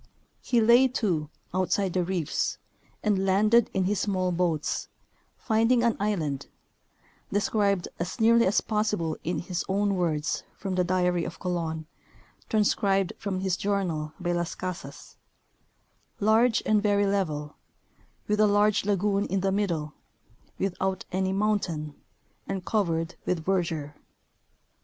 He" 0.41 0.61
lay 0.61 0.87
to" 0.87 1.29
outside 1.53 1.93
the 1.93 2.03
reefs, 2.03 2.57
and 3.03 3.23
landed 3.23 3.69
in 3.71 3.83
his 3.83 3.99
small 3.99 4.31
boats, 4.31 4.87
finding 5.37 5.83
an 5.83 5.95
island 5.99 6.47
(described 7.31 7.87
as 7.99 8.19
nearly 8.19 8.47
as 8.47 8.61
possi 8.61 8.97
ble 8.97 9.15
in 9.23 9.37
his 9.37 9.63
own 9.69 9.93
words 9.93 10.41
from 10.57 10.73
the" 10.73 10.83
Diary 10.93 11.23
of 11.23 11.37
Colon," 11.37 11.85
transcribed 12.49 13.13
from 13.19 13.41
his 13.41 13.55
journal 13.55 14.13
by 14.19 14.31
Las 14.31 14.55
Casas), 14.55 15.17
large 16.19 16.63
and 16.65 16.81
very 16.81 17.05
level, 17.05 17.57
with 18.27 18.39
a 18.39 18.47
large 18.47 18.85
lagoon 18.85 19.27
in 19.27 19.41
the 19.41 19.51
middle, 19.51 19.93
without 20.57 21.05
any 21.11 21.31
mountain, 21.31 21.93
and 22.47 22.65
covered 22.65 23.13
with 23.27 23.45
verdure. 23.45 23.93